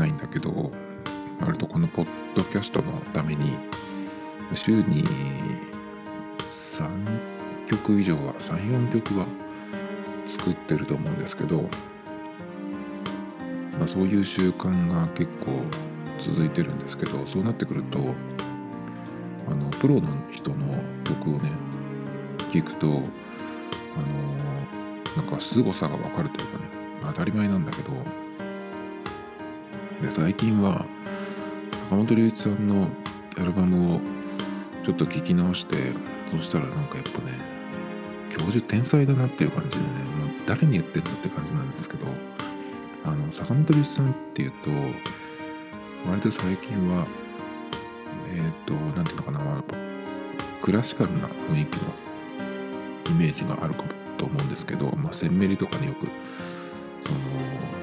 [0.00, 0.70] ないんだけど、
[1.40, 3.52] 割とこのポッドキャストのために、
[4.54, 5.04] 週に
[6.48, 9.26] 3曲以上は、3、4曲は
[10.24, 11.62] 作ってると思うんですけど、
[13.78, 15.62] まあ、そういう習慣が結構
[16.18, 17.98] 続いてるんですけど、そうなってくると、
[19.48, 21.50] あのプロの人の曲をね、
[22.50, 23.02] 聞くと、あの
[25.16, 26.64] なんか凄さが分かるというかね
[27.02, 27.90] 当たり前なんだけど
[30.02, 30.84] で最近は
[31.84, 32.88] 坂本龍一さんの
[33.38, 34.00] アルバムを
[34.82, 35.76] ちょっと聴き直して
[36.30, 37.38] そしたらなんかやっぱね
[38.30, 42.06] 教授天才だなっていう感じでねもう誰に言ってんだって感じなんですけど
[43.04, 44.70] あの坂本龍一さんっていうと
[46.08, 47.06] 割と最近は
[48.34, 49.40] えっ、ー、と何ていうのかな
[50.62, 51.92] クラシカルな雰囲気の
[53.10, 53.84] イメージがあるか
[54.16, 56.06] と思うんですけど、まあ、センメリとかによく
[57.02, 57.18] その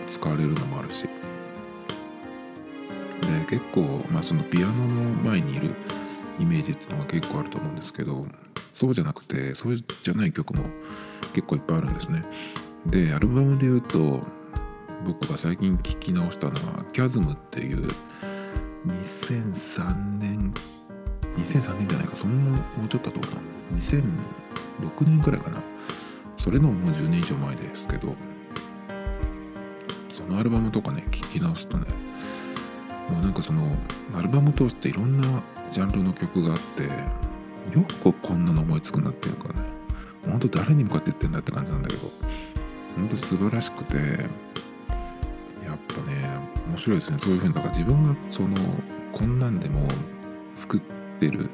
[0.09, 1.07] 使われるのもあるし
[3.47, 5.75] 結構、まあ、そのピアノの前にいる
[6.39, 8.25] イメージっていうのが結構あると思うんですけど
[8.73, 10.65] そうじゃなくてそうじゃない曲も
[11.33, 12.23] 結構いっぱいあるんですね。
[12.85, 14.21] でアルバムで言うと
[15.05, 17.87] 僕が最近聴き直したのは「キャズムっていう
[18.85, 20.53] 2003年
[21.37, 23.41] 2003年じゃないかそんなもうちょっとどうかな
[23.77, 24.03] 2000
[24.81, 25.61] 6年くらいかな。
[26.37, 28.15] それのもう10年以上前ですけど
[30.07, 32.06] そのアルバムとかね聴き直すとね
[33.09, 33.75] もうなんかその
[34.13, 36.83] アルバム通していろんなジャンルの曲があって
[37.77, 39.61] よくこんなの思いつくなっていうかね。
[40.25, 42.09] ほんと誰に向かって言ってんだって感じなんだけど。
[42.97, 47.17] ほんと素晴らしくてやっぱね面白いですね。
[47.19, 48.49] そういうふうにだから自分がその
[49.13, 49.87] こんなんでも
[50.53, 50.81] 作っ
[51.19, 51.49] てる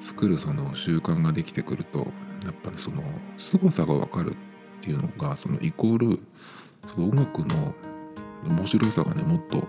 [0.00, 2.06] 作るその習慣ができてくると
[2.44, 3.02] やっぱりその
[3.38, 4.36] 凄さが分かるっ
[4.80, 6.20] ていうのがそのイコール
[6.88, 7.74] その音楽の
[8.48, 9.66] 面白さがねもっと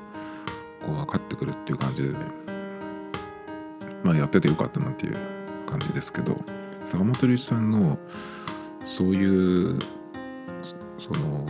[0.86, 2.20] こう分かってくるっていう感じでね
[4.04, 5.18] まあやっててよかったなっていう
[5.66, 6.38] 感じですけど
[6.84, 7.98] 坂本龍一さんの
[8.86, 9.80] そういう
[11.00, 11.48] その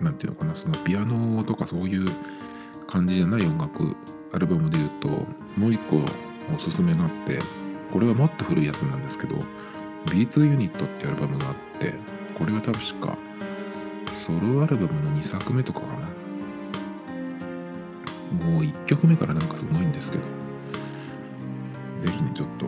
[0.00, 2.06] 何て言うのかなそのピアノとかそういう
[2.86, 3.96] 感じじゃない音楽
[4.32, 5.08] アルバムで言うと
[5.56, 6.02] もう一個
[6.54, 7.38] おすすめがあって
[7.92, 9.36] これはもっと古いやつなんですけど
[10.06, 11.94] B2 ユニットってアルバムがあって
[12.36, 13.16] これは確か
[14.12, 16.07] ソロアルバムの2作目とかかな。
[18.32, 20.24] もう1曲目からなんかすごいんですけど
[21.98, 22.66] 是非ねちょっと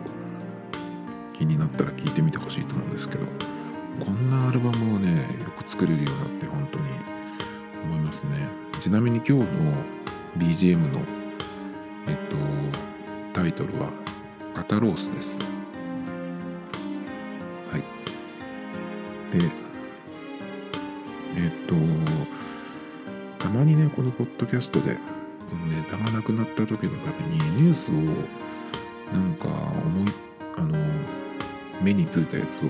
[1.33, 3.25] 気になったら聴いてみてほしいと思うんですけど
[3.99, 6.85] こんなアルバムをねよく作れるようになって本当に
[7.83, 8.47] 思いますね。
[8.79, 9.73] ちなみに今日の
[10.37, 11.01] BGM の
[12.07, 12.37] えっと
[13.33, 13.91] タイトルは
[14.53, 15.37] 肩ロースです。
[17.71, 17.81] はい。
[19.37, 19.51] で
[21.37, 21.75] えっ、と
[23.39, 24.97] たまにねこのポッドキャストで
[25.91, 27.93] そのネタがなくなった時のためにニュースを
[29.13, 29.47] なんか
[29.85, 30.11] 思い
[30.57, 30.77] あの
[31.81, 32.67] 目についたやつをこ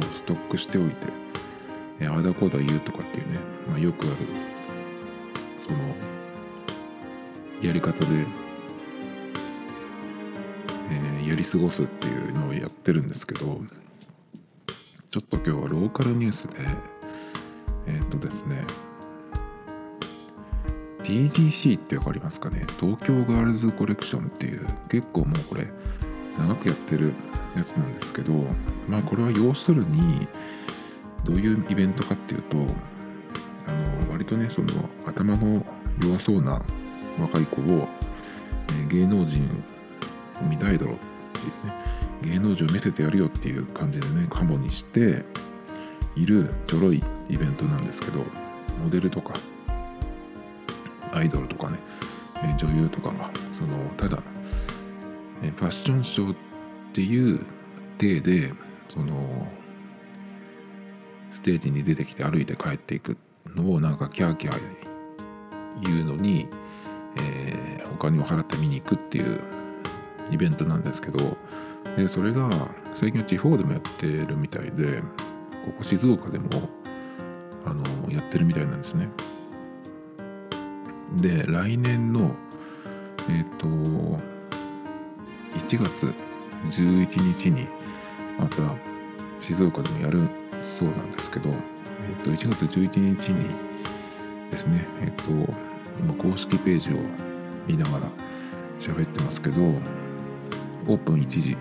[0.00, 1.06] うストックしておいて
[2.00, 3.38] えあだこうだ言うとかっていうね、
[3.68, 4.16] まあ、よくある
[5.64, 5.78] その
[7.62, 8.26] やり方で
[11.26, 13.60] やり過ごすっていうのをやってるんですけど
[15.10, 16.58] ちょっと今日はローカルニュースで
[17.88, 18.64] えっ、とですね
[21.06, 22.66] TGC って分かりますかね？
[22.80, 25.68] 東京ガールズコレクションっていう結構もうこれ
[26.36, 27.14] 長くやってる
[27.56, 28.32] やつなんですけど
[28.88, 30.26] まあこれは要するに
[31.24, 32.60] どういうイベントかっていうとあ
[34.06, 34.68] の割とねその
[35.06, 35.64] 頭の
[36.02, 36.60] 弱そうな
[37.20, 37.88] 若い子を、
[38.82, 39.48] え芸能人
[40.42, 40.96] を見たいだろっ
[41.32, 41.42] てい
[42.24, 45.24] うね芸能人を見せてやるよっていう感じでねカモにして
[46.16, 48.24] いるちょろいイベントなんですけど
[48.82, 49.34] モデルとか
[51.16, 51.78] アイドルとかね
[52.58, 54.22] 女優とかがそのただ
[55.40, 56.36] ファッションショーっ
[56.92, 57.44] ていう
[57.98, 58.52] 体で
[58.92, 59.46] その
[61.30, 63.16] ステージに出てきて歩いて帰っていく
[63.54, 64.60] のをなんかキャーキャー
[65.82, 66.48] 言うのに、
[67.18, 69.40] えー、お金を払って見に行くっていう
[70.30, 71.36] イベントなんですけど
[71.96, 72.50] でそれが
[72.94, 75.02] 最近は地方でもやってるみたいで
[75.64, 76.48] ここ静岡でも
[77.64, 79.08] あのやってるみたいなんですね。
[81.16, 82.34] で来年の
[83.28, 83.66] えっ、ー、と
[85.58, 86.12] 1月
[86.70, 87.68] 11日に
[88.38, 88.56] また
[89.40, 90.28] 静岡でもやる
[90.78, 93.50] そうなんですけど、えっ、ー、と1月11日に
[94.50, 95.52] ですねえっ、ー、と
[95.98, 96.96] 今公式ページを
[97.66, 98.06] 見ながら
[98.78, 101.56] 喋ってますけどオープン1時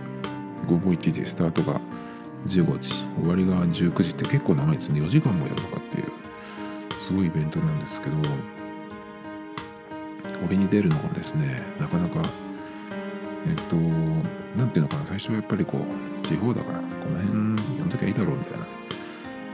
[0.68, 1.80] 午後1時スタートが
[2.48, 2.90] 15時
[3.22, 5.02] 終わりが19時って結構長いですね。
[5.02, 6.12] 4時間もやるのかっていう
[6.94, 8.16] すごいイベントなんですけど
[10.44, 12.22] 俺に出るのがですねなかなか
[13.48, 13.76] えっと
[14.56, 18.66] 何ていうのかな最初はやっぱりこう地方だからこの辺呼んときゃいいだろうみたいな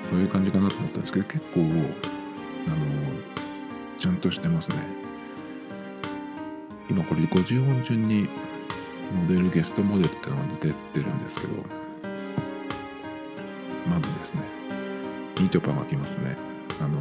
[0.02, 2.86] そういう感じかなと思ったんですけど結構あの
[3.98, 4.78] ちゃんとしてますね。
[6.90, 8.28] 今これ50音順に
[9.14, 11.54] モデルゲストモデルっていうのが出てるんですけど
[13.88, 14.42] まずですね
[15.40, 16.36] みちょぱが来ますね。
[16.82, 17.00] あの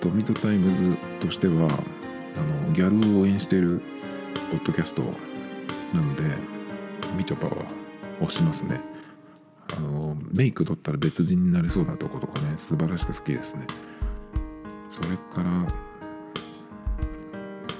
[0.00, 1.68] トミトタイムズとしては
[2.36, 3.82] あのギャルを応援している
[4.50, 5.02] ポッドキャスト
[5.94, 6.24] なんで
[7.16, 7.56] みちょぱは
[8.20, 8.80] 推しますね。
[9.76, 13.66] あのメイク取ったら別人になれそうなとことかね素晴らしく好きですね。
[14.88, 15.66] それから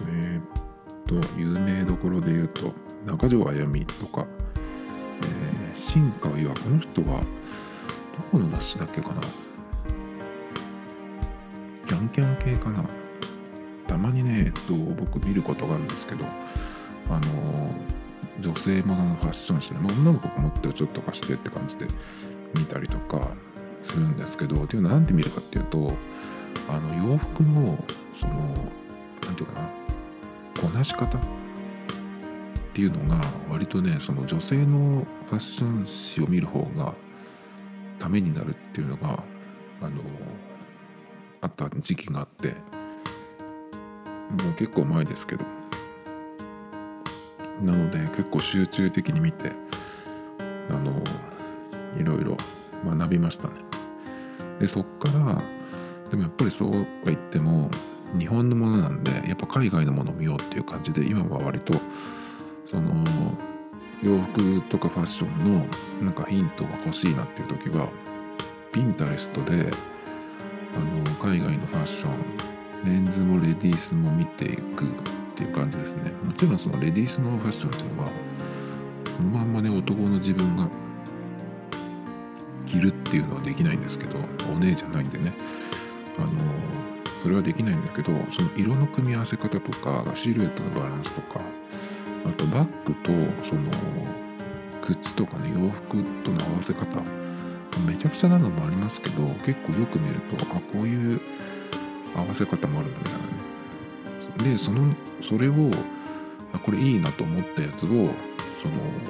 [0.09, 2.73] えー、っと有名どころで言うと
[3.07, 4.27] 中条あやみとか、
[5.23, 7.25] えー、新川岩この人はど
[8.31, 9.21] この雑誌だっけかな？
[12.01, 12.85] キャンキャン系かな。
[13.87, 16.25] たまにね、えっと、僕見ることがあるんですけど
[17.09, 17.75] あの
[18.39, 21.87] 女性もののファッション誌ね、まあ、女の子が持ってるちょっと貸してって感じで
[22.55, 23.33] 見たりとか
[23.81, 25.93] するんですけどっていうのは何で見るかっていうと
[26.69, 27.83] あの洋服の
[28.15, 28.35] その
[29.25, 29.71] 何て言うかな
[30.63, 31.21] こなし方っ
[32.73, 33.21] ていうのが
[33.51, 36.95] 割とねその女性のファッション誌を見る方が
[37.99, 39.23] ためになるっていうのが
[39.81, 40.01] あの
[41.41, 42.55] あった時期があっても
[44.51, 45.45] う結構前ですけど。
[47.63, 49.53] なので結構集中的に見て
[50.71, 51.03] あの
[51.99, 52.37] いろいろ
[52.85, 53.55] 学びましたね。
[54.59, 55.43] でそっから
[56.11, 57.71] でもやっぱりそうは言っても
[58.19, 61.79] 日本のものなんでやっぱ海外のものを見ようっていう感じで今は割と
[62.67, 63.05] その
[64.03, 65.67] 洋服とかファッションの
[66.03, 67.89] なんかヒントが欲しいなっていう時は
[68.73, 69.71] ピンタレストで
[70.75, 72.13] あの海外のファッション
[72.85, 74.89] メンズもレディースも見ていくっ
[75.35, 76.13] ていう感じですね。
[76.25, 78.11] もちろんそのレディースのファッションっていうのは
[79.17, 80.69] そのまんまね男の自分が
[82.67, 84.19] 着るっていうのはできないんですけど
[84.53, 85.33] お姉じゃないんでね。
[86.19, 86.31] あの
[87.23, 91.41] それはできないんだけどその色の組み合わせ方とかシルエットのバランスとか
[92.27, 93.13] あとバッグと
[93.47, 93.71] その
[94.83, 96.87] 靴とかね洋服との合わせ方
[97.87, 101.21] めちゃくちゃなのもありますけど結構よく見るとあこういう
[102.15, 103.19] 合わせ方もあるんだみたいな
[104.49, 104.57] ね。
[104.57, 105.71] でそのそれを
[106.53, 108.11] あこれいいなと思ったやつをその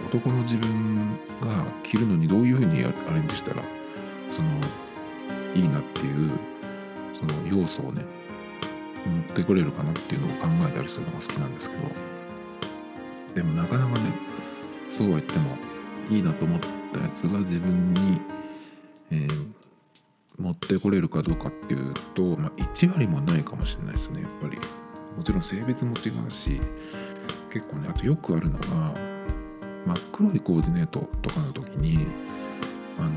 [0.07, 3.63] 男の自分が着るのにどういうふうにアレンジしたら
[4.31, 4.49] その
[5.55, 6.31] いいなっていう
[7.15, 8.05] その要素をね
[9.07, 12.21] 持ってくれるかなっていうのを考えたりするのが好きなんですけど。
[13.35, 14.13] でもなかなかね
[14.89, 15.57] そうは言っても
[16.11, 16.61] いいなと思っ
[16.93, 18.21] たやつが自分に、
[19.11, 19.47] えー、
[20.39, 24.59] 持ってこれるかどうかっていうと、まあ、1割もないかもしれないですねやっぱり。
[25.17, 26.61] もちろん性別も違うし
[27.51, 28.95] 結構ねあとよくあるのが
[29.87, 32.07] 真っ黒いコーディネートとかの時に
[32.99, 33.11] あの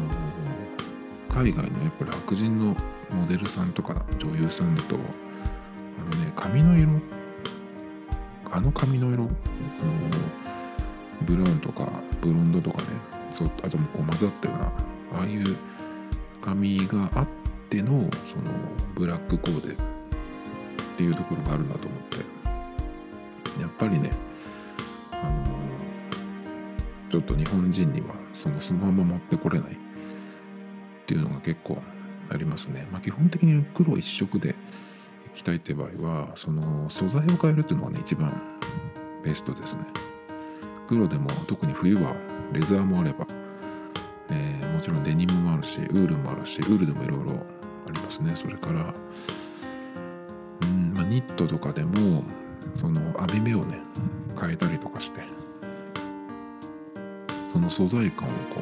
[1.29, 2.75] 海外のやっぱり白人の
[3.11, 6.89] モデルさんとか女優さんだとあのね髪の色
[8.51, 9.33] あの髪の色あの
[11.21, 11.89] ブラウンとか
[12.21, 12.87] ブロンドとかね
[13.29, 14.65] そうあともこう混ざったような
[15.19, 15.57] ああいう
[16.43, 17.27] 髪があっ
[17.69, 18.51] てのその
[18.95, 19.75] ブラックコーデっ
[20.97, 22.17] ていうところがあるんだと思って
[23.61, 24.11] やっぱりね
[25.11, 25.53] あの
[27.09, 29.75] ちょっと日本人にはそのそのまま持ってこれないっ
[31.05, 31.81] ていうのが結構
[32.29, 32.87] ありますね。
[32.91, 34.55] まあ、基本的に黒一色で
[35.33, 38.33] 着たいって場合はその素材を変えるっていうのがね一番
[39.23, 39.83] ベストですね。
[40.87, 42.15] 黒でも特に冬は
[42.51, 43.25] レザーもあれば、
[44.33, 47.45] えー、もちろんデニムもあるしウールもあるしウールでもいろいろ
[47.87, 48.33] ありますね。
[48.35, 48.93] それから
[50.63, 52.23] うん、まあ、ニットとかでも
[52.75, 53.79] その網目をね
[54.39, 55.21] 変えたりとかして
[57.51, 58.59] その素材感をこ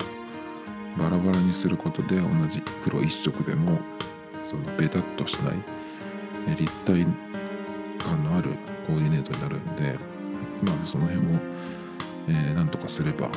[0.97, 3.79] うバラバラにすることで同じ黒一色でも
[4.43, 5.55] そのベタっとしない
[6.57, 7.05] 立体
[7.99, 8.51] 感のある
[8.87, 9.97] コーディネートになるんで
[10.63, 11.39] まあその辺も、
[12.27, 13.29] えー、なんとかすれば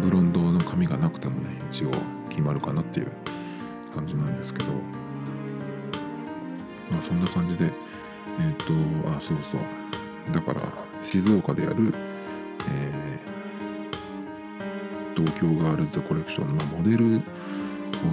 [0.00, 1.90] ブロンドの髪がなくてもね一応
[2.28, 3.12] 決まるかなっていう
[3.94, 4.72] 感じなんですけど。
[6.90, 7.72] まあそんな感じで
[8.38, 8.72] えっ、と
[9.16, 9.60] あそうそう。
[10.32, 10.60] だから
[11.02, 11.92] 静岡でやる、
[12.70, 17.20] えー、東京ガールズコレクションの、モデルを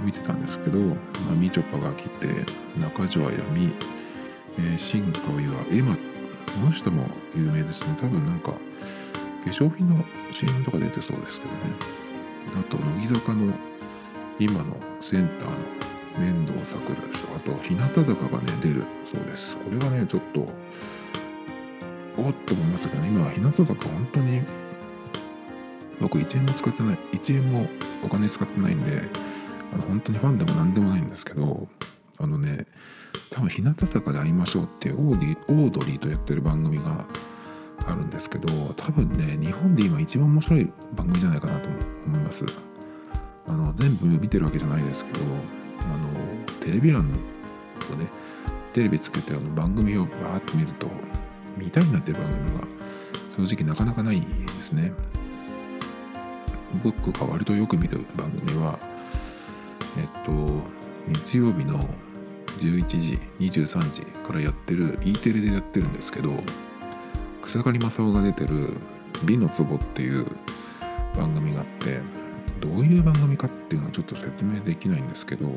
[0.04, 0.94] 見てたんですけど、ま
[1.32, 2.28] あ、みちょぱが来て
[2.78, 3.72] 中条あやみ、
[4.58, 6.00] え、新川岩エマこ
[6.66, 7.94] の人も有名ですね。
[7.98, 8.52] 多分なんか
[9.44, 11.58] 化粧品の CM とか出てそうですけどね。
[12.58, 13.52] あと乃木坂の
[14.38, 15.56] 今のセンターの
[16.18, 17.36] 面倒さくらでしょ。
[17.36, 19.56] あと日向坂がね出るそうです。
[19.58, 20.40] これはねちょっと
[22.16, 23.08] おっと思いましたけどね。
[23.08, 24.42] 今日向坂本当に
[26.00, 27.68] 僕1円も使ってない1円も
[28.04, 29.02] お金使ってないんで
[29.72, 31.68] あの本当にファンでも何でもないんですけど
[32.18, 32.66] あのね
[33.30, 37.06] 多分日向坂で会いましょうってオーディオードリーとやってる番組が
[37.86, 41.68] あるんですけど多分ね日本で今一番面白い番組じゃないかなと
[42.06, 42.46] 思います。
[43.46, 45.20] あの全部見てるわけじゃないですけど
[45.92, 46.08] あの
[46.60, 48.06] テレビ欄をね
[48.72, 50.86] テレビつけてあの番組をバーッと見ると
[51.56, 52.66] 見たいなっていう番組が
[53.36, 54.92] 正直なかなかないですね。
[56.82, 58.78] 僕が割とよく見る番組は
[59.98, 60.32] えっと
[61.08, 61.78] 日曜日の
[62.60, 66.30] 11時23時からやってる E テレでやってるんですけど
[67.52, 68.78] 草刈正雄が出てる
[69.28, 70.24] 「美の壺」っていう
[71.14, 72.00] 番組があって
[72.62, 75.50] どういう番組かっていうのはちょっと説明できないんですけど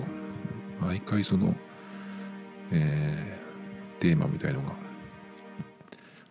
[0.82, 1.56] 毎回その、
[2.74, 4.74] えー、テーマみたいのが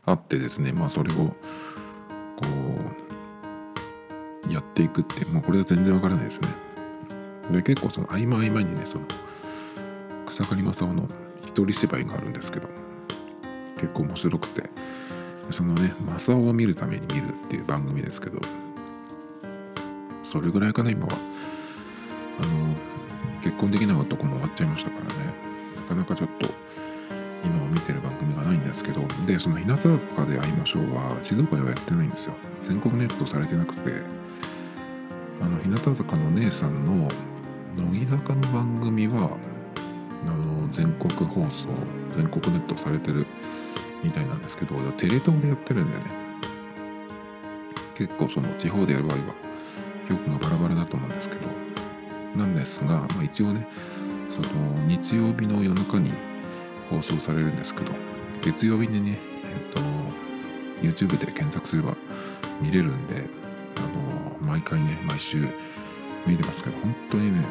[0.04, 1.35] あってですねまあそれをこ
[4.47, 6.49] うやっていくってもうこれは全然わからないですね。
[7.50, 9.06] で結構その合間合間にねその
[10.26, 11.09] 草刈正雄の
[11.47, 12.68] 一人芝居があるんですけど
[13.76, 14.68] 結構面白くて
[15.50, 18.40] そのね正雄を見るために見るっていう番組ですけど
[20.22, 21.12] それぐらいかな今は。
[22.40, 22.74] あの
[23.40, 25.10] 結婚できない男も終わっちゃいましたからね。
[25.76, 26.48] なかなかちょっと
[27.44, 32.34] 今は見てる番組がないんですけどでその日向坂で会いましょうは静岡ではやってないんですよ。
[32.60, 34.24] 全国ネットされてなくて。
[35.42, 37.08] あの日向坂の姉さんの
[37.76, 39.36] 乃木坂の番組は
[40.26, 41.68] あの全国放送
[42.12, 43.26] 全国ネットされてる
[44.04, 46.25] みたいなんですけどテレ東でやってるんでね。
[47.94, 49.34] 結構その地方でやる場合は
[50.08, 51.49] 曲がバラバラだと思うんですけど
[52.37, 53.66] なんですが、まあ、一応ね
[54.30, 56.12] その日曜日の夜中に
[56.90, 57.92] 放送されるんですけど
[58.42, 59.80] 月曜日にねえっと
[60.82, 61.96] YouTube で検索すれば
[62.61, 63.25] 見れるんで
[63.76, 65.46] あの毎回ね毎週
[66.26, 67.46] 見てますけど本当にね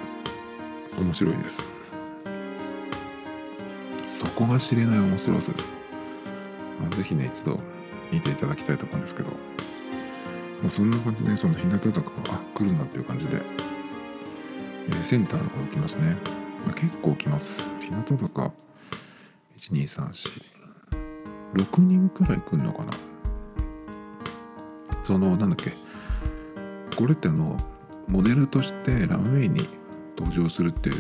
[0.99, 1.67] 面白いです。
[4.05, 5.82] そこが知れない面白さです。
[6.95, 7.59] ぜひね一度
[8.11, 9.37] 見ていただきたいと思うんですけど、ま
[10.67, 13.41] あ、そんな感じでその日向坂があ来るんだっていう感じで、
[14.87, 16.15] えー、センターの方来ますね、
[16.65, 17.69] まあ、結構来ます。
[17.81, 18.51] 日向坂
[19.57, 22.91] 12346人くらい来るのかな。
[25.01, 25.71] そのなんだっけ
[26.95, 27.57] これってあの
[28.07, 29.67] モデルとしてランウェイに
[30.17, 30.95] 登場するっていう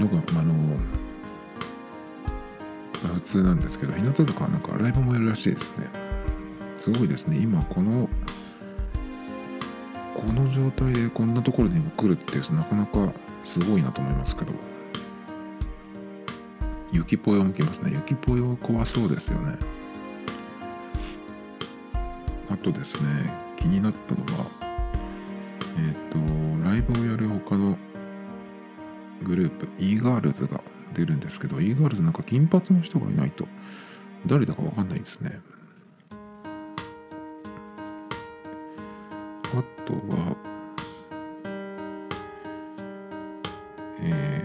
[0.00, 0.54] のがあの
[3.08, 5.88] 普通なんですけど日向坂はなんかライブもやるらしいですね。
[6.78, 7.38] すごいですね。
[7.38, 8.08] 今この
[10.14, 13.12] この状態でこんなところにも来るってなかなか
[13.44, 14.52] すごいなと思いますけど。
[16.92, 17.92] 雪ぽよも来ますね。
[17.94, 19.56] 雪ぽよは怖そうですよね。
[22.50, 24.46] あとですね気になったのは
[25.78, 27.78] えっ、ー、とライブをやる他の
[29.22, 30.60] グループ e ガールズが
[30.92, 33.46] 出るんですけど e ガールズなんか金髪の人がいないと。
[34.26, 35.40] 誰だか分かんないですね。
[39.54, 40.36] あとは
[44.00, 44.42] え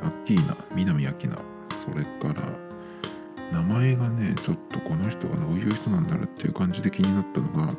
[0.00, 1.38] ー、アッキーナ南アキナ。
[1.70, 2.58] それから
[3.52, 7.72] 名前がねちょっとこの人がどういう人なんだろうっていう感じで気になったのが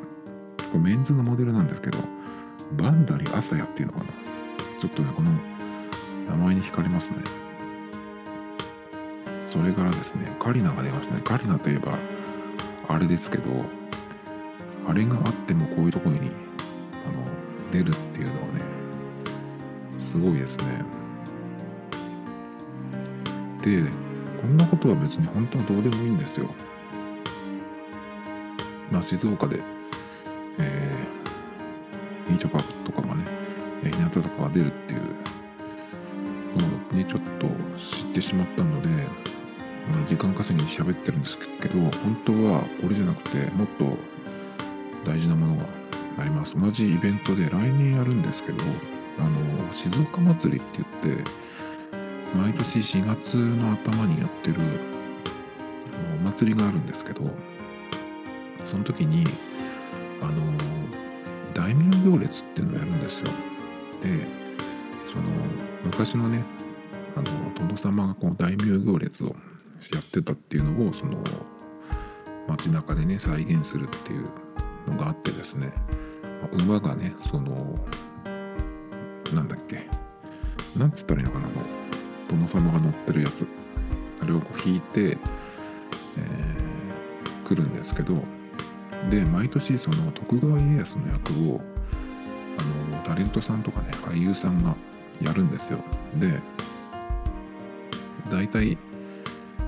[0.78, 1.98] メンズのモデルなんですけど
[2.72, 4.06] バンダリアサヤっていうのかな。
[4.80, 5.30] ちょっとねこの
[6.30, 7.16] 名前に惹かれますね。
[9.42, 11.22] それからですねカリナが出ましたね。
[11.22, 11.98] カリナといえば
[12.88, 13.50] あれですけど
[14.88, 16.32] あれがあってもこういうところにあの
[17.72, 18.62] 出るっていうのはね
[19.98, 20.84] すごいですね。
[23.62, 23.90] で
[24.40, 26.46] こんなことは別に本当はどうでもいいんですよ。
[28.90, 29.60] まあ静岡で
[36.58, 37.46] のにちょっと
[37.78, 38.88] 知ってしまったので、
[39.92, 41.90] まあ、時間稼ぎに喋ってるんですけど本
[42.24, 43.96] 当はこれじゃなくてもっと
[45.04, 45.64] 大事なものが
[46.18, 46.58] あります。
[46.58, 48.64] 同じイベントで来年やるんですけど
[49.18, 51.30] あの静岡祭りって言って
[52.36, 54.56] 毎年4月の頭にやってる
[56.20, 57.22] お祭りがあるんですけど
[58.58, 59.24] その時に
[60.22, 60.32] あの
[61.54, 63.26] 大名行列っていうのをやるんですよ。
[64.02, 64.26] で
[65.12, 66.44] その昔のね
[67.16, 69.32] あの殿様がこう大名行列をや
[70.00, 71.18] ってたっていうのをその
[72.46, 74.28] 街中でね再現するっていう
[74.86, 75.72] のがあってですね。
[76.64, 77.78] 馬がねその
[79.34, 79.86] なんだっけ
[80.76, 81.56] なんつったらいいのかなあの
[82.28, 83.46] 殿様が乗ってるやつ。
[84.22, 88.22] あれをこう引いて、えー、来るんですけど
[89.08, 91.60] で毎年その徳川家康の役を
[92.58, 94.76] あのタレントさんとかね俳優さんが
[95.20, 95.78] やるんですよ。
[96.16, 96.40] で
[98.30, 98.78] 大体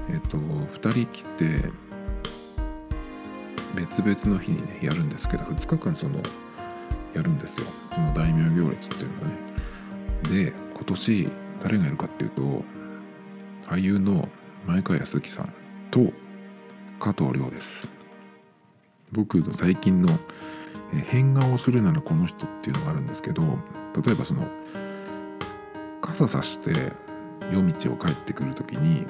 [0.09, 1.71] えっ、と2人来て
[3.75, 6.21] 別々の日にねやるんですけど2日間その
[7.15, 7.67] やるんですよ。
[7.93, 9.35] その大名行列っていうのはね。
[10.45, 11.29] で今年
[11.61, 12.65] 誰がやるかっていうと
[13.67, 14.29] 俳優の
[14.67, 15.53] 前川康樹さん
[15.91, 16.13] と
[17.01, 17.91] 加藤亮です。
[19.13, 20.09] 僕の最近の
[21.09, 24.47] 変顔をするならこの人っていうのがあるんですけど例えばその
[26.13, 26.93] 傘さして
[27.51, 29.07] 夜道を帰ってくる時に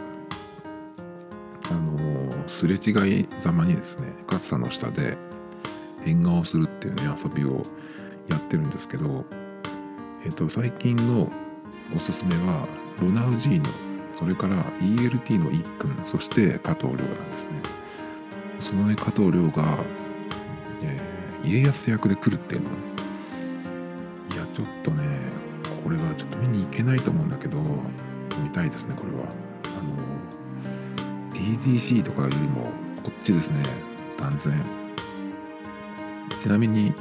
[1.69, 5.19] あのすれ違いざまにですね傘の下で
[6.05, 7.65] 変顔をするっていうね遊びを
[8.29, 9.25] やってるんですけど、
[10.25, 11.29] えーと、最近の
[11.97, 12.69] おすすめは
[13.01, 13.65] ロナウジーノ
[14.15, 17.55] それから ELT の1分そして加藤亮なんですね。
[18.61, 19.85] そのね加藤亮が、
[20.83, 22.83] えー、家康役で来るっていうのはね
[24.35, 25.12] いやちょっとね
[25.93, 27.59] これはちょっと見に行けないと思うんだけど
[28.43, 29.25] 見たいですねこれは。
[29.65, 32.65] あの TGC とかよりも
[33.03, 33.63] こっちですね
[34.17, 34.55] 断然。
[36.41, 36.95] ちなみに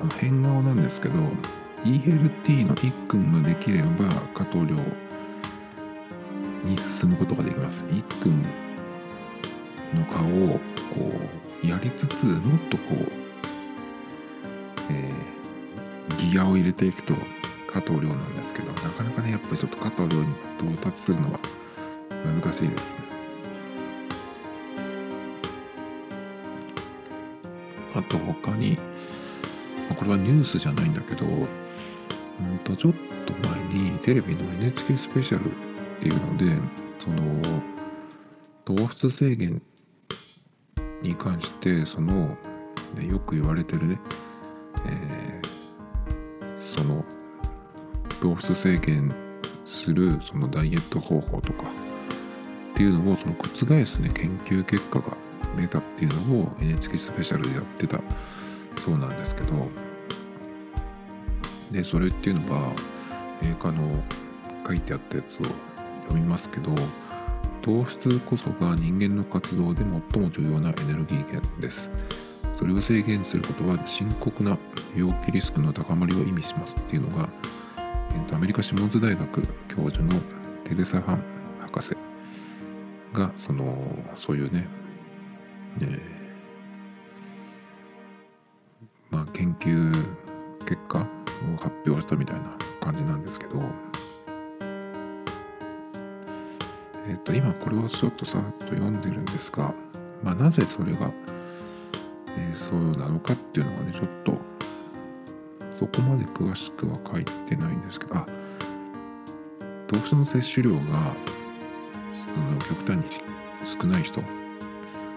[0.00, 1.18] あの変顔なんですけど
[1.82, 4.76] ELT の1君ができれば加藤亮
[6.64, 7.84] に進むことができます。
[7.86, 8.46] 1君
[9.94, 10.60] の顔を
[10.94, 11.10] こ
[11.64, 13.12] うやりつつもっとこう、
[14.92, 17.14] えー、ギアを入れていくと。
[17.68, 21.38] 加藤亮なんですけどなかなかねやっぱりちょっと加藤亮に到達するのは
[22.24, 23.00] 難しいですね。
[27.94, 28.76] あと他に
[29.96, 32.92] これはニュースじゃないんだけど、うんとちょっ
[33.26, 35.54] と前にテレビの NHK スペシャルっ
[36.00, 36.60] ていうので
[36.98, 37.22] その
[38.64, 39.60] 糖質制限
[41.02, 42.36] に関してその、
[42.94, 44.00] ね、よく言われてるね、
[44.86, 45.37] えー、
[48.20, 49.14] 糖質制限
[49.64, 51.64] するそのダイエット方法とか
[52.72, 55.16] っていうのをその覆すね研究結果が
[55.56, 58.00] 出たっていうのを NHK スペシャルでやってた
[58.76, 59.68] そうなんですけど
[61.72, 62.72] でそれっていうのは
[63.42, 64.02] 映画の
[64.66, 65.44] 書いてあったやつを
[66.04, 66.74] 読みますけど
[67.62, 71.90] 糖質こそが人間の活動で最も重要なエネルギー源です。
[72.54, 74.56] それを制限することは深刻な
[74.96, 77.28] 病気リスクの高まりを意味しますっていうのが、
[78.10, 80.20] えー、とアメリカシモンズ大学教授の
[80.64, 81.22] テレサ・ハン
[81.60, 81.96] 博士
[83.12, 83.76] がその
[84.16, 84.66] そういうね、
[85.80, 86.18] えー
[89.10, 89.90] まあ、研究
[90.66, 93.60] 結果を発表したみたいな感じなんですけど、
[97.06, 99.74] え、ー、と今これをちょっとさっと読んでるんですが、
[100.22, 101.10] まあ、なぜそれが、
[102.36, 104.38] えー、そうなのかっていうのはねちょっと
[105.78, 108.26] そこまで詳しくは書いてないんですけどあ
[109.86, 111.14] 糖質の摂取量があ
[112.50, 113.04] の極端に
[113.64, 114.20] 少ない人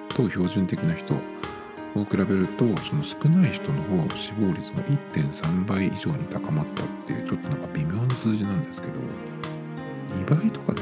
[0.09, 8.93] と標準的な人を比べるとその少ない人の方死亡率の1.3倍以上に高まったっていうちょっとなんか微妙な数字なんですけど
[10.15, 10.81] 2倍とかね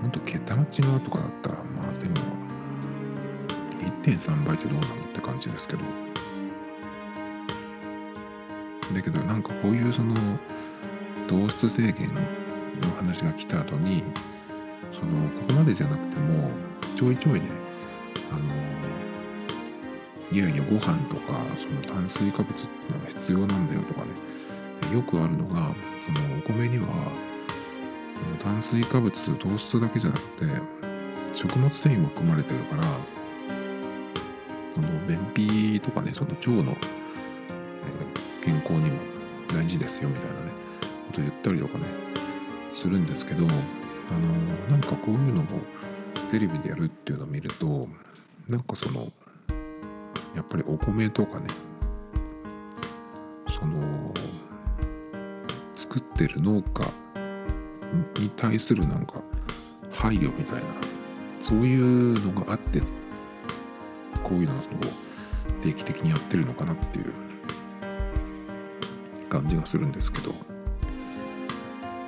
[0.00, 2.16] ほんと桁が違うとかだったらまあでも
[4.02, 6.09] 1.3倍ってどうなのって感じですけど。
[8.94, 10.14] だけどなんかこういうその
[11.28, 12.20] 糖質制限の
[12.96, 14.02] 話が来た後に
[14.92, 16.50] そのここまでじゃなくても
[16.96, 17.48] ちょいちょいね
[18.32, 18.44] あの
[20.32, 24.10] いやいやご飯とかその炭水化物っていうのが必要なんだよとかね
[24.94, 26.86] よくあるのがそのお米には
[28.42, 30.44] 炭水化物糖質だけじゃなくて
[31.34, 32.82] 食物繊維も含まれてるから
[34.72, 36.76] その便秘とかねその腸の
[38.42, 38.98] 健康にも
[39.48, 40.52] 大事ですよみたいなね
[41.08, 41.84] こと言ったりとかね
[42.72, 44.28] するんですけどあの
[44.70, 45.48] なんかこういうのも
[46.30, 47.88] テレビでやるっていうのを見ると
[48.48, 49.06] なんかその
[50.34, 51.46] やっぱりお米とかね
[53.48, 54.14] その
[55.74, 56.84] 作ってる農家
[58.20, 59.22] に対するなんか
[59.90, 60.66] 配慮みたいな
[61.40, 62.80] そういうのがあって
[64.22, 64.58] こういうのを
[65.60, 67.29] 定期的にやってるのかなっていう
[69.30, 70.34] 感じがするんですけど。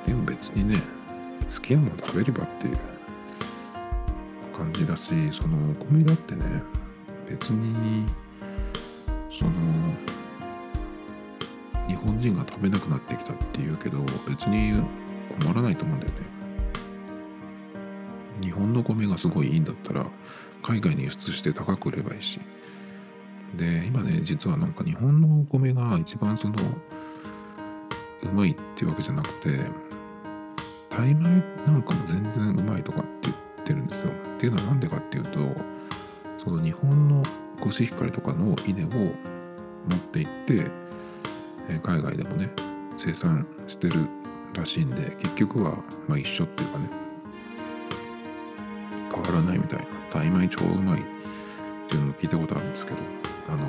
[0.07, 0.77] でも別にね
[1.45, 2.77] 好きなもの食べればっていう
[4.57, 6.43] 感じだしそのお米だってね
[7.29, 8.05] 別に
[9.31, 9.53] その
[11.89, 14.83] 日本人が食べなくなってきたっていうけど別に
[15.41, 16.19] 困らないと思うんだよね。
[18.43, 20.07] 日本の米がすごいいいんだったら
[20.63, 22.41] 海外に輸出して高く売ればいいし。
[23.57, 26.55] で今ね実はなんか日本のお米が一番その
[28.23, 29.59] うまいっていうわけじゃなくて
[30.89, 31.25] タイ米
[31.67, 34.11] なんかも全然うまいとかって言ってるんですよ。
[34.11, 35.39] っていうのは何でかっていうと
[36.43, 37.23] その日本の
[37.61, 39.13] コシヒカリとかの稲を持
[39.97, 40.71] っていって
[41.83, 42.51] 海外でもね
[42.99, 44.09] 生産してる
[44.55, 45.77] らしいんで結局は
[46.09, 46.91] まあ一緒っていうかね
[49.11, 49.87] 変わらないみたいな。
[50.11, 51.05] タイ米超うまいっ
[51.89, 52.99] ていうのも聞いたことあるんですけど
[53.49, 53.67] あの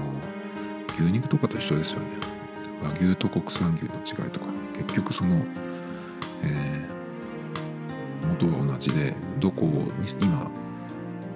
[0.99, 2.32] 牛肉とかと一緒ですよね。
[2.83, 5.37] 和牛と国産牛の違いとか結局その、
[6.43, 10.51] えー、元は同じでどこに今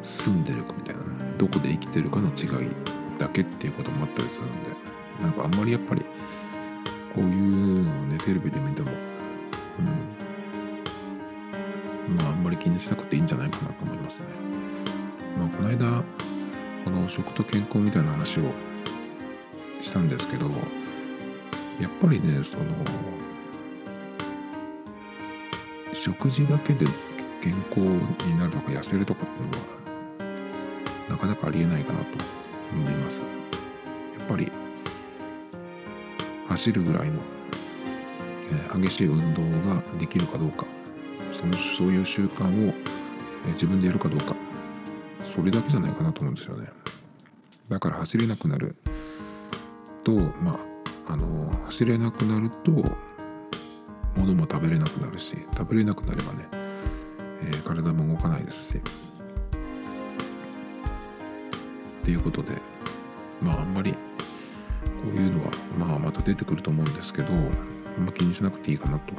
[0.01, 1.03] 住んでるかみたいな
[1.37, 2.69] どこで生きてるかの違い
[3.17, 4.69] だけっていうこともあったりするんで
[5.21, 6.01] なんかあんまりやっぱり
[7.15, 8.91] こういうのをねテレビで見ても、
[12.09, 14.25] うん、まああんまり気にしなくていいんじゃないかなと思いますね。
[15.39, 16.03] まあ、この間
[16.83, 18.43] この食と健康みたいな話を
[19.81, 20.49] したんですけど
[21.79, 22.65] やっぱりねその
[25.93, 26.85] 食事だけで
[27.41, 27.81] 健康
[28.25, 30.37] になるとか痩せるとかっていうのは
[31.09, 32.05] なかなかありえないかなと
[32.73, 33.21] 思います。
[33.21, 34.51] やっぱり
[36.49, 37.21] 走るぐらいの、
[38.75, 40.65] え、激しい運動ができるかどうか
[41.31, 42.73] そのそういう習慣を、
[43.47, 44.35] え、自分でやるかどうか
[45.23, 46.67] それだけじゃないかなと思うんですよね。
[47.69, 48.75] だから走れなくなる
[50.03, 50.11] と
[50.41, 50.66] まあ
[51.07, 52.71] あの走れなくなると
[54.15, 56.47] 物も食べれなくなるし食べれなくなればね、
[57.43, 58.81] えー、体も動かないですし。
[62.01, 62.53] っていうことで
[63.41, 63.97] まああんまりこ
[65.05, 69.13] ういうのはまあまた出てくると思うんですけどあんま気にしなくていいかなと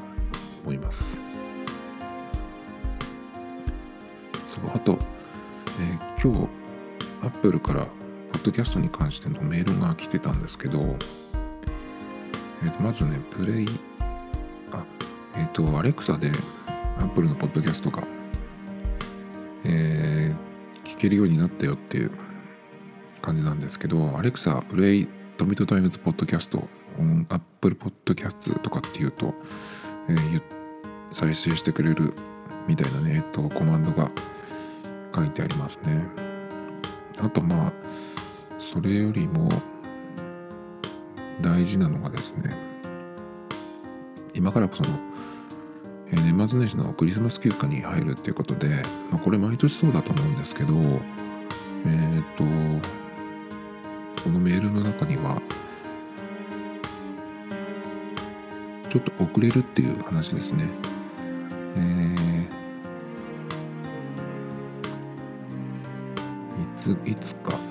[0.65, 1.21] 思います。
[4.47, 4.99] そうあと、
[5.81, 6.49] えー、今日
[7.23, 7.85] アップルから
[8.33, 10.97] ポッドキャストに関してのメールが来てたんですけど、
[12.63, 13.67] えー、とまずねプレイ
[14.73, 14.85] あ
[15.37, 16.31] えっ、ー、とアレクサで
[16.99, 18.03] アップルのポッドキャストが、
[19.65, 22.11] えー、聞けるようになったよっていう
[23.23, 26.69] 感じなんですけど Alexa, play トミトタイムズポッドキャスト
[26.99, 29.35] オンアップルポッドキャストとかっていうと、
[30.09, 30.43] えー、
[31.13, 32.13] 再生してくれる
[32.67, 34.11] みたいなね、えっと、コマンドが
[35.15, 36.05] 書いてありますね。
[37.21, 37.73] あとまあ
[38.59, 39.49] それよりも
[41.41, 42.57] 大事なのがですね
[44.35, 44.89] 今からその、
[46.11, 48.69] えー、年末年始のクリスマス休暇に入るっていうことで、
[49.11, 52.45] まあ、これ毎年そうだと思うんですけどえっ、ー、と
[54.25, 55.41] このメールの中には
[58.91, 60.67] ちょっと遅れるっていう話ですね。
[61.77, 62.43] えー、
[66.63, 67.68] いついつか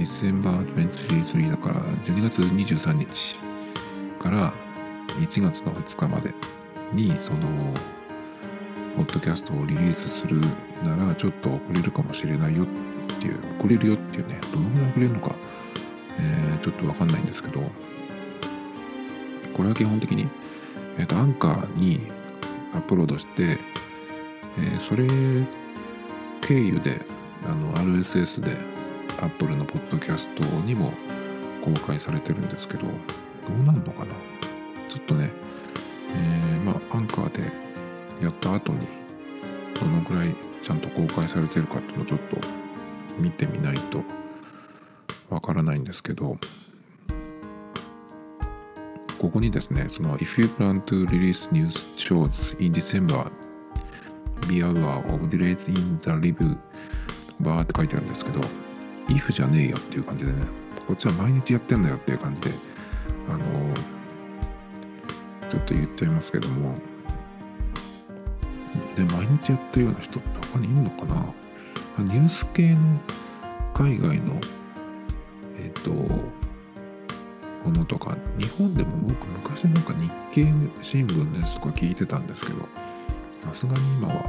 [0.00, 3.36] ディセンバー23だから12月23日
[4.18, 4.54] から
[5.20, 6.32] 1月の2日まで
[6.94, 7.40] にその
[8.96, 10.40] ポッドキャストをリリースする
[10.82, 12.66] ならちょっと遅れるかもしれないよっ
[13.20, 15.34] ていう遅れるよっていうねどのぐらい遅れるのか、
[16.18, 17.60] えー、ちょっと分かんないんですけど
[19.52, 20.28] これは基本的に、
[20.96, 22.00] えーと、アンカーに
[22.72, 23.58] アップロードして、
[24.56, 25.06] えー、それ
[26.40, 27.02] 経由で
[27.44, 28.69] あの RSS で
[29.22, 30.92] Apple のポッドキャストにも
[31.62, 32.88] 公開されてるんですけどど
[33.58, 34.14] うなんのかな？
[34.88, 35.30] ちょっとね、
[36.14, 37.42] えー、まあアンカーで
[38.22, 38.86] やった後に
[39.78, 42.36] どのぐらいちゃんと公開されてるかっていうのをちょっと
[43.18, 44.02] 見てみないと
[45.28, 46.36] わからないんですけど
[49.18, 53.30] ここにですねその If you plan to release news shows in December
[54.48, 56.56] be aware of delays in the review
[57.40, 58.40] バーって書いてあるんですけど
[59.10, 60.38] if じゃねえよっていう感じでね
[60.86, 62.50] こっちは毎日やってんだよっていう感じで
[63.28, 63.44] あの
[65.48, 66.74] ちょっと言っちゃいますけども
[68.96, 71.34] で毎日やってるような人って他にいるのかな？
[71.98, 73.00] ニュース系の
[73.74, 74.40] 海外の
[75.58, 80.44] えっ、とものとか日本でも僕昔なんか日経
[80.82, 82.66] 新聞ですとか聞いてたんですけど
[83.40, 84.22] さすがに今は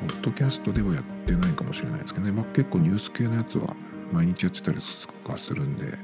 [0.00, 3.74] ポッドキャストではやってないかもしれないですけどね、まあ、結構ニュース系のやつは
[4.12, 5.96] 毎日やってたりとかするんで、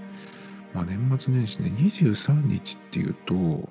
[0.75, 3.69] まあ、年末年始ね23日っていうと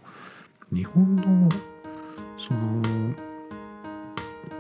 [0.74, 1.50] 日本の
[2.38, 2.82] その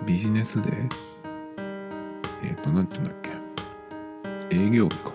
[0.05, 1.15] ビジネスデー
[2.45, 3.21] えっ、ー、と、なんて言うんだっ
[4.49, 4.55] け。
[4.55, 5.11] 営業日か。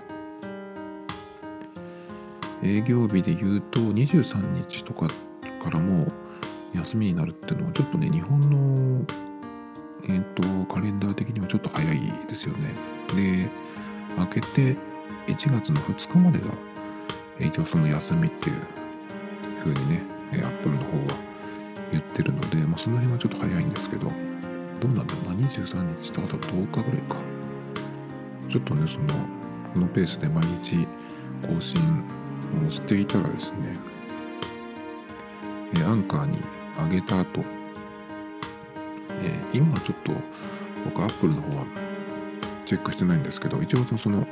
[2.63, 5.07] 営業日で言うと23日とか
[5.63, 6.07] からも
[6.75, 9.03] 休みになるっていうのはちょっとね日本の、
[10.05, 12.75] えーと、カレンダー的にはちょっと早いですよね。
[13.15, 13.49] で
[14.17, 14.77] 明けて
[15.27, 16.47] 1月の2日までが
[17.39, 18.57] 一応その休みっていう
[19.65, 21.31] 風にねアップルの方は
[21.91, 24.11] 言ってるので、まあ、その辺はちょっと早いんですけど
[24.81, 25.35] どうなんだろう。
[25.35, 27.17] な23日とあと10日ぐらいか。
[28.49, 29.07] ちょっとねその
[29.75, 30.87] このペースで毎日
[31.47, 31.81] 更新
[32.67, 33.77] をしていたらですね
[35.87, 36.39] アンカーに
[36.77, 37.41] 上げた後、
[39.21, 40.13] えー、今はちょっと
[40.85, 41.90] 僕アップルの方は
[42.71, 44.25] チェックしてないんですけど一応その、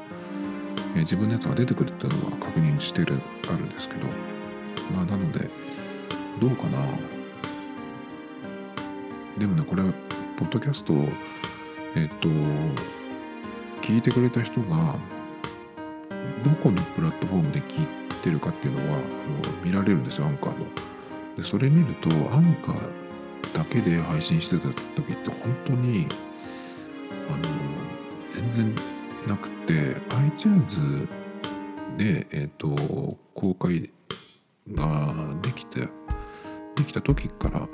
[0.94, 3.20] えー、自分のやつが出てくるっていうのは確認してる
[3.52, 4.06] あるんですけど
[4.94, 5.50] まあなので
[6.40, 6.78] どうかな
[9.38, 9.82] でもねこれ
[10.36, 10.94] ポッドキャスト
[11.96, 12.28] えっ、と
[13.82, 14.94] 聞いてくれた人が
[16.44, 17.86] どこのプラットフォームで聞い
[18.22, 20.64] てるかっていうのはあの見られるんですよアンカーの。
[21.36, 26.06] でそれ見るとアンカーだけで配信してた時って本当に
[27.28, 27.57] あの
[28.38, 28.74] 全然
[29.26, 31.08] なくて iTunes
[31.96, 33.90] で、えーと、公開
[34.72, 35.88] ができて
[36.76, 37.68] できた時から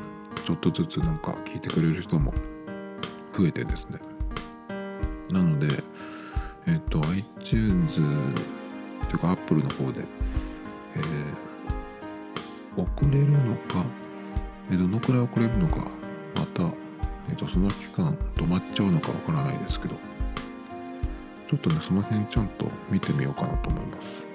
[0.47, 2.33] ちょっとずつなんか聞いてくれる人も
[3.37, 3.99] 増えてですね。
[5.31, 5.67] なので
[6.67, 10.01] えっ、ー、と iTunes というか Apple の方で、
[10.97, 13.85] えー、遅れるのか、
[14.71, 15.87] えー、どのくらい遅れるのか
[16.37, 16.63] また、
[17.29, 20.14] えーと、その期間止まっちゃうのかわからないですけど。
[21.55, 24.34] ょっとねその辺ちゃんと見てみようかなと思います。